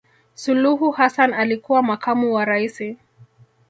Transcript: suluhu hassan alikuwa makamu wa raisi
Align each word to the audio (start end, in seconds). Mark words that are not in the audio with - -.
suluhu 0.33 0.91
hassan 0.91 1.33
alikuwa 1.33 1.83
makamu 1.83 2.33
wa 2.33 2.45
raisi 2.45 2.97